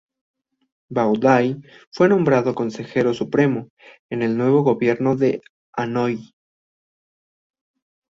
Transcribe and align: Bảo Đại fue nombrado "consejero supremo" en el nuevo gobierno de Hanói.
Bảo 0.89 1.13
Đại 1.25 1.45
fue 1.97 2.09
nombrado 2.09 2.51
"consejero 2.55 3.13
supremo" 3.13 3.67
en 4.09 4.23
el 4.23 4.35
nuevo 4.35 4.63
gobierno 4.63 5.15
de 5.15 5.41
Hanói. 5.73 6.33